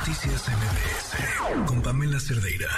[0.00, 2.70] Noticias MBS con Pamela Cerdeira.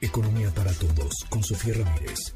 [0.00, 2.32] Economía para todos con Sofía Ramírez.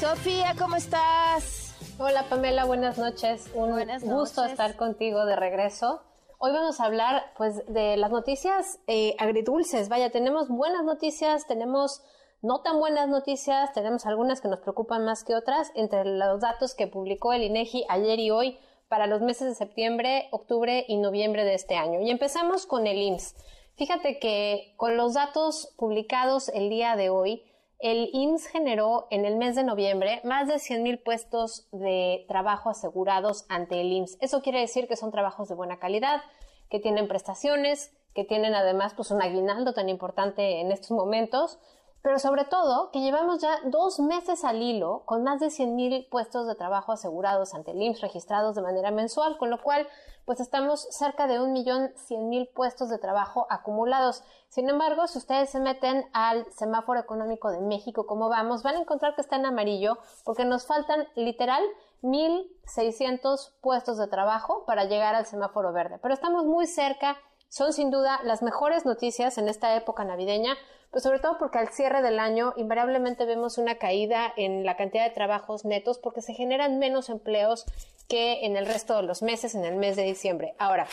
[0.00, 1.76] Sofía, ¿cómo estás?
[1.98, 3.48] Hola Pamela, buenas noches.
[3.54, 6.02] Un gusto estar contigo de regreso.
[6.38, 9.88] Hoy vamos a hablar pues de las noticias eh, agridulces.
[9.88, 12.02] Vaya, tenemos buenas noticias, tenemos
[12.40, 16.74] no tan buenas noticias, tenemos algunas que nos preocupan más que otras, entre los datos
[16.74, 18.58] que publicó el INEGI ayer y hoy
[18.92, 22.02] para los meses de septiembre, octubre y noviembre de este año.
[22.02, 23.34] Y empezamos con el IMSS.
[23.74, 27.42] Fíjate que con los datos publicados el día de hoy,
[27.78, 33.46] el IMSS generó en el mes de noviembre más de 100.000 puestos de trabajo asegurados
[33.48, 34.18] ante el IMSS.
[34.20, 36.20] Eso quiere decir que son trabajos de buena calidad,
[36.68, 41.58] que tienen prestaciones, que tienen además pues un aguinaldo tan importante en estos momentos,
[42.02, 46.46] pero sobre todo que llevamos ya dos meses al hilo con más de 100.000 puestos
[46.46, 49.86] de trabajo asegurados ante el IMSS registrados de manera mensual, con lo cual
[50.24, 54.22] pues estamos cerca de 1.100.000 puestos de trabajo acumulados.
[54.48, 58.80] Sin embargo, si ustedes se meten al semáforo económico de México, como vamos, van a
[58.80, 61.62] encontrar que está en amarillo porque nos faltan literal
[62.02, 65.98] 1.600 puestos de trabajo para llegar al semáforo verde.
[66.02, 67.16] Pero estamos muy cerca,
[67.52, 70.56] son sin duda las mejores noticias en esta época navideña
[70.90, 75.04] pues sobre todo porque al cierre del año invariablemente vemos una caída en la cantidad
[75.04, 77.64] de trabajos netos porque se generan menos empleos
[78.08, 80.54] que en el resto de los meses, en el mes de diciembre.
[80.58, 80.86] Ahora,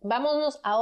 [0.00, 0.78] vámonos a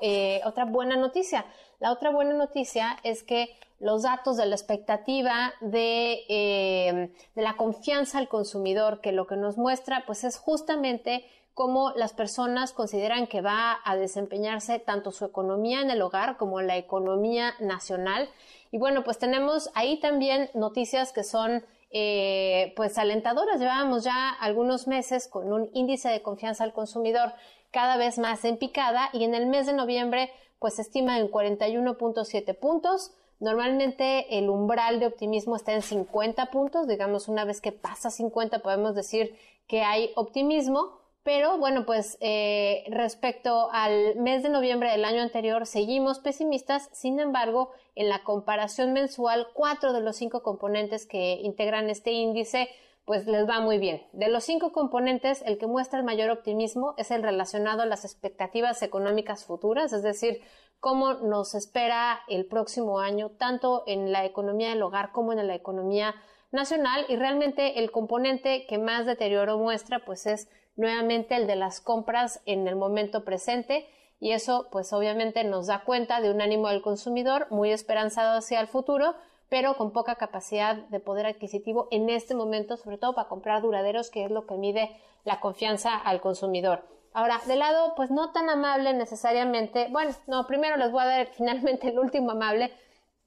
[0.00, 1.46] eh, otra buena noticia.
[1.78, 7.56] La otra buena noticia es que los datos de la expectativa de, eh, de la
[7.56, 11.24] confianza al consumidor, que lo que nos muestra pues es justamente
[11.60, 16.62] cómo las personas consideran que va a desempeñarse tanto su economía en el hogar como
[16.62, 18.30] la economía nacional.
[18.70, 23.60] Y bueno, pues tenemos ahí también noticias que son eh, pues alentadoras.
[23.60, 27.34] Llevábamos ya algunos meses con un índice de confianza al consumidor
[27.70, 30.30] cada vez más en picada y en el mes de noviembre
[30.60, 33.12] pues se estima en 41.7 puntos.
[33.38, 38.60] Normalmente el umbral de optimismo está en 50 puntos, digamos una vez que pasa 50
[38.60, 39.36] podemos decir
[39.66, 45.66] que hay optimismo, pero bueno, pues eh, respecto al mes de noviembre del año anterior
[45.66, 51.90] seguimos pesimistas, sin embargo, en la comparación mensual, cuatro de los cinco componentes que integran
[51.90, 52.68] este índice
[53.04, 54.06] pues les va muy bien.
[54.12, 58.04] De los cinco componentes, el que muestra el mayor optimismo es el relacionado a las
[58.04, 60.40] expectativas económicas futuras, es decir,
[60.78, 65.54] cómo nos espera el próximo año, tanto en la economía del hogar como en la
[65.56, 66.14] economía
[66.52, 67.04] nacional.
[67.08, 70.48] Y realmente el componente que más deterioro muestra, pues es
[70.80, 73.86] nuevamente el de las compras en el momento presente
[74.18, 78.60] y eso pues obviamente nos da cuenta de un ánimo del consumidor muy esperanzado hacia
[78.60, 79.14] el futuro,
[79.50, 84.10] pero con poca capacidad de poder adquisitivo en este momento, sobre todo para comprar duraderos,
[84.10, 84.90] que es lo que mide
[85.24, 86.82] la confianza al consumidor.
[87.12, 91.26] Ahora, de lado, pues no tan amable necesariamente, bueno, no, primero les voy a dar
[91.36, 92.72] finalmente el último amable,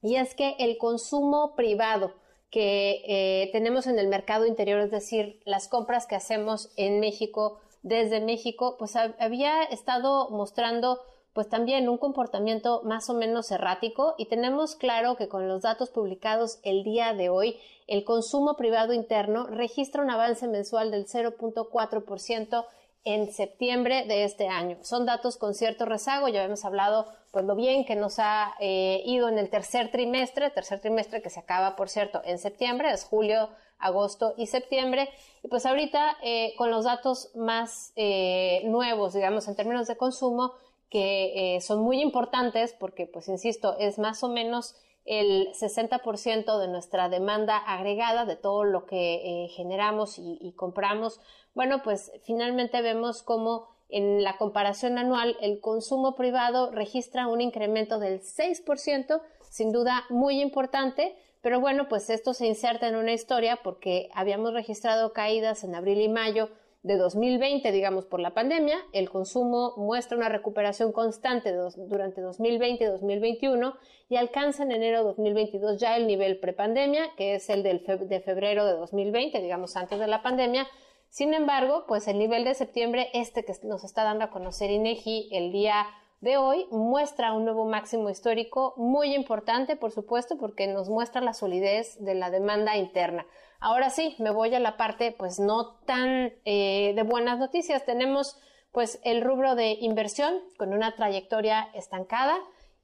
[0.02, 2.14] y es que el consumo privado,
[2.50, 7.60] que eh, tenemos en el mercado interior, es decir, las compras que hacemos en México
[7.82, 11.00] desde México, pues había estado mostrando
[11.34, 15.90] pues también un comportamiento más o menos errático y tenemos claro que con los datos
[15.90, 22.64] publicados el día de hoy, el consumo privado interno registra un avance mensual del 0.4%
[23.04, 24.78] en septiembre de este año.
[24.82, 29.02] Son datos con cierto rezago, ya hemos hablado pues lo bien que nos ha eh,
[29.04, 33.04] ido en el tercer trimestre, tercer trimestre que se acaba, por cierto, en septiembre, es
[33.04, 35.10] julio, agosto y septiembre.
[35.42, 40.52] Y pues ahorita eh, con los datos más eh, nuevos, digamos, en términos de consumo,
[40.88, 47.08] que son muy importantes porque, pues, insisto, es más o menos el 60% de nuestra
[47.08, 51.20] demanda agregada de todo lo que generamos y, y compramos
[51.54, 58.00] bueno, pues finalmente vemos cómo en la comparación anual el consumo privado registra un incremento
[58.00, 63.60] del 6%, sin duda muy importante, pero bueno, pues esto se inserta en una historia
[63.62, 66.48] porque habíamos registrado caídas en abril y mayo
[66.84, 68.76] de 2020, digamos, por la pandemia.
[68.92, 73.74] El consumo muestra una recuperación constante durante 2020 y 2021
[74.08, 78.20] y alcanza en enero de 2022 ya el nivel prepandemia, que es el del de
[78.20, 80.68] febrero de 2020, digamos, antes de la pandemia,
[81.08, 85.28] sin embargo, pues el nivel de septiembre, este que nos está dando a conocer INEGI
[85.30, 85.86] el día
[86.24, 91.34] de hoy, muestra un nuevo máximo histórico muy importante, por supuesto, porque nos muestra la
[91.34, 93.26] solidez de la demanda interna.
[93.60, 97.84] Ahora sí, me voy a la parte, pues no tan eh, de buenas noticias.
[97.84, 98.38] Tenemos,
[98.72, 102.36] pues, el rubro de inversión con una trayectoria estancada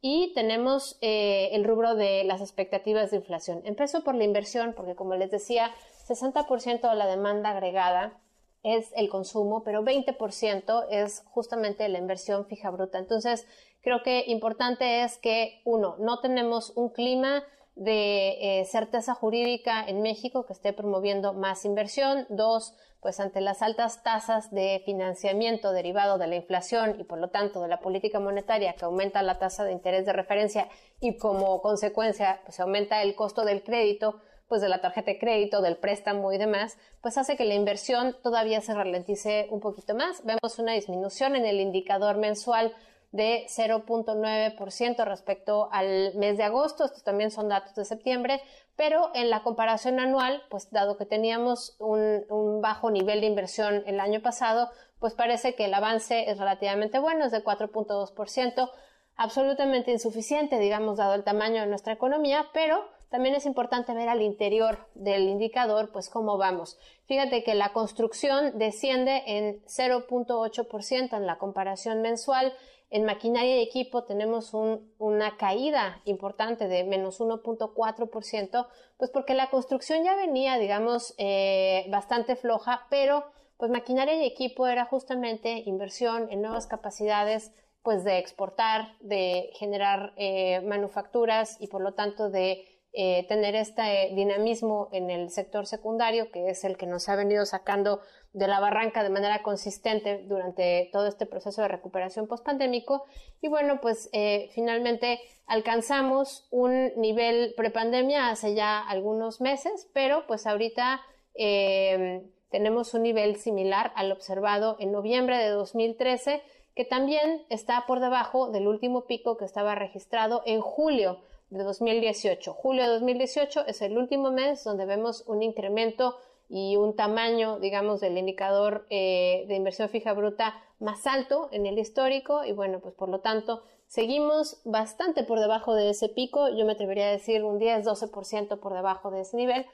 [0.03, 3.63] y tenemos eh, el rubro de las expectativas de inflación.
[3.65, 5.71] Empiezo por la inversión, porque como les decía,
[6.09, 8.21] 60% de la demanda agregada
[8.63, 12.99] es el consumo, pero 20% es justamente la inversión fija bruta.
[12.99, 13.47] Entonces,
[13.83, 17.43] creo que importante es que, uno, no tenemos un clima
[17.75, 22.27] de eh, certeza jurídica en México que esté promoviendo más inversión.
[22.29, 27.31] Dos, pues ante las altas tasas de financiamiento derivado de la inflación y por lo
[27.31, 30.69] tanto de la política monetaria que aumenta la tasa de interés de referencia
[31.01, 35.63] y como consecuencia pues aumenta el costo del crédito, pues de la tarjeta de crédito,
[35.63, 40.25] del préstamo y demás, pues hace que la inversión todavía se ralentice un poquito más.
[40.25, 42.75] Vemos una disminución en el indicador mensual
[43.13, 46.85] de 0.9% respecto al mes de agosto.
[46.85, 48.43] Estos también son datos de septiembre,
[48.75, 53.85] pero en la comparación anual, pues dado que teníamos un, un, bajo nivel de inversión
[53.87, 54.69] el año pasado,
[54.99, 58.69] pues parece que el avance es relativamente bueno, es de 4.2%,
[59.15, 64.23] absolutamente insuficiente, digamos, dado el tamaño de nuestra economía, pero también es importante ver al
[64.23, 66.79] interior del indicador, pues cómo vamos.
[67.07, 72.55] Fíjate que la construcción desciende en 0.8% en la comparación mensual,
[72.89, 78.67] en maquinaria y equipo tenemos una caída importante de menos 1.4%,
[78.97, 83.25] pues porque la construcción ya venía, digamos, eh, bastante floja, pero
[83.57, 87.53] pues maquinaria y equipo era justamente inversión en nuevas capacidades,
[87.83, 94.11] pues de exportar, de generar eh, manufacturas y por lo tanto de eh, tener este
[94.15, 98.01] dinamismo en el sector secundario, que es el que nos ha venido sacando
[98.33, 103.05] de la barranca de manera consistente durante todo este proceso de recuperación pospandémico.
[103.41, 110.49] Y bueno, pues eh, finalmente alcanzamos un nivel prepandemia hace ya algunos meses, pero pues
[110.49, 111.01] ahorita
[111.35, 116.43] eh, tenemos un nivel similar al observado en noviembre de 2013,
[116.75, 122.55] que también está por debajo del último pico que estaba registrado en julio de 2018.
[122.55, 126.17] Julio de 2018 es el último mes donde vemos un incremento
[126.49, 131.79] y un tamaño, digamos, del indicador eh, de inversión fija bruta más alto en el
[131.79, 136.65] histórico y bueno, pues por lo tanto seguimos bastante por debajo de ese pico, yo
[136.65, 139.67] me atrevería a decir un 10-12% por debajo de ese nivel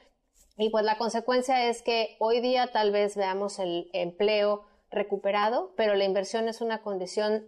[0.58, 5.94] y pues la consecuencia es que hoy día tal vez veamos el empleo recuperado, pero
[5.94, 7.46] la inversión es una condición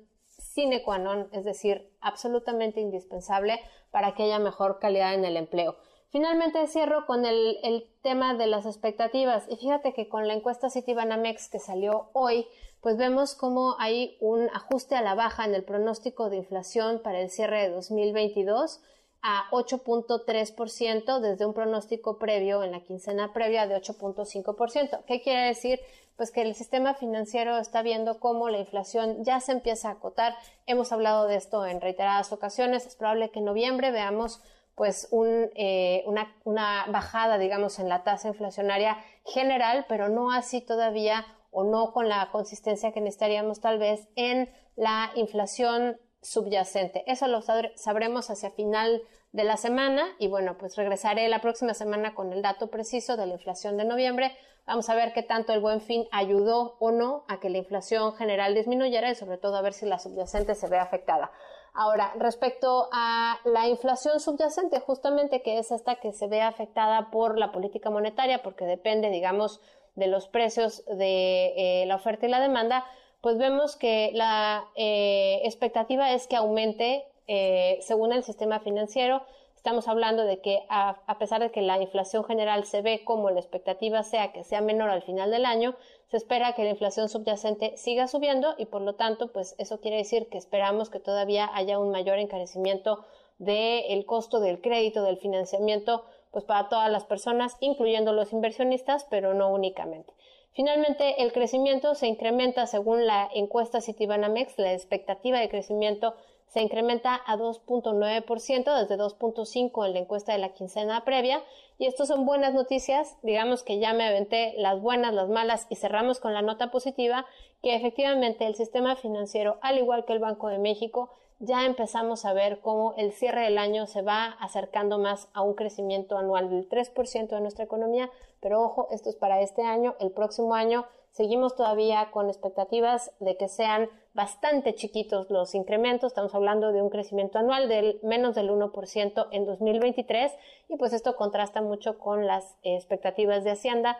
[1.33, 3.61] es decir, absolutamente indispensable
[3.91, 5.77] para que haya mejor calidad en el empleo.
[6.11, 11.49] Finalmente cierro con el, tema de las expectativas y fíjate que con la encuesta Citibanamex
[11.51, 12.47] que salió hoy,
[12.81, 17.21] pues vemos como hay un ajuste a la baja en el pronóstico de inflación para
[17.21, 18.81] el cierre de 2022
[19.23, 25.05] a 8.3% desde un pronóstico previo en la quincena previa de 8.5%.
[25.07, 25.81] ¿Qué quiere decir?
[26.17, 30.35] Pues que el sistema financiero está viendo cómo la inflación ya se empieza a acotar.
[30.67, 32.87] Hemos hablado de esto en reiteradas ocasiones.
[32.87, 34.41] Es probable que en noviembre veamos
[34.79, 35.09] pues
[35.57, 41.93] eh, una, bajada, digamos, en la tasa inflacionaria general, pero no así todavía o no
[41.93, 47.05] con la consistencia que necesitaríamos tal vez en la inflación subyacente.
[47.07, 52.15] Eso lo sabremos hacia final de la semana y bueno, pues regresaré la próxima semana
[52.15, 54.37] con el dato preciso de la inflación de noviembre.
[54.67, 58.15] Vamos a ver qué tanto el buen fin ayudó o no a que la inflación
[58.15, 61.31] general disminuyera y sobre todo a ver si la subyacente se ve afectada.
[61.73, 67.39] Ahora, respecto a la inflación subyacente, justamente que es esta que se ve afectada por
[67.39, 69.61] la política monetaria, porque depende, digamos,
[69.95, 72.85] de los precios de eh, la oferta y la demanda,
[73.21, 79.23] pues vemos que la eh, expectativa es que aumente eh, según el sistema financiero.
[79.55, 83.31] Estamos hablando de que a, a, pesar de que la inflación general se ve como
[83.31, 85.75] la expectativa sea que sea menor al final del año,
[86.11, 89.99] se espera que la inflación subyacente siga subiendo y por lo tanto, pues eso quiere
[89.99, 93.05] decir que esperamos que todavía haya un mayor encarecimiento
[93.39, 99.35] del costo del crédito, del financiamiento, pues para todas las personas, incluyendo los inversionistas, pero
[99.35, 100.15] no únicamente.
[100.53, 106.15] Finalmente, el crecimiento se incrementa según la encuesta Citibanamex, la expectativa de crecimiento
[106.49, 111.43] se incrementa a 2.9% desde 2.5 en la encuesta de la quincena previa.
[111.79, 115.77] Y esto son buenas noticias, digamos que ya me aventé las buenas, las malas y
[115.77, 117.27] cerramos con la nota positiva,
[117.63, 122.33] que efectivamente el sistema financiero, al igual que el Banco de México, ya empezamos a
[122.33, 126.69] ver cómo el cierre del año se va acercando más a un crecimiento anual del
[126.69, 131.57] 3% de nuestra economía, pero ojo, esto es para este año, el próximo año seguimos
[131.57, 137.39] todavía con expectativas de que sean bastante chiquitos los incrementos, estamos hablando de un crecimiento
[137.39, 140.33] anual del menos del 1% en 2023
[140.69, 143.99] y pues esto contrasta mucho con las expectativas de Hacienda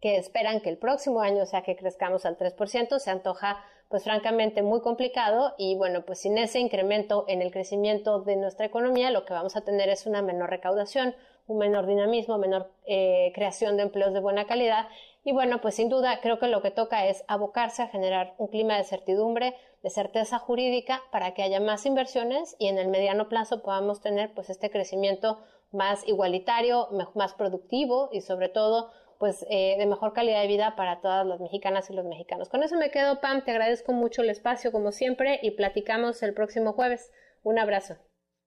[0.00, 4.62] que esperan que el próximo año, sea, que crezcamos al 3%, se antoja pues francamente
[4.62, 9.24] muy complicado y bueno, pues sin ese incremento en el crecimiento de nuestra economía, lo
[9.24, 11.14] que vamos a tener es una menor recaudación,
[11.50, 14.86] un menor dinamismo, menor eh, creación de empleos de buena calidad
[15.24, 18.46] Y bueno, pues sin duda creo que lo que toca es abocarse a generar un
[18.46, 23.28] clima de certidumbre, de certeza jurídica para que haya más inversiones y en el mediano
[23.28, 25.40] plazo podamos tener pues este crecimiento
[25.72, 31.00] más igualitario, más productivo y sobre todo pues eh, de mejor calidad de vida para
[31.00, 32.48] todas las mexicanas y los mexicanos.
[32.48, 36.32] Con eso me quedo, Pam, te agradezco mucho el espacio como siempre y platicamos el
[36.32, 37.12] próximo jueves.
[37.42, 37.96] Un abrazo.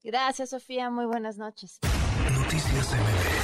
[0.01, 1.79] Gracias, Sofía, muy buenas noches.
[2.43, 3.42] Noticias MBS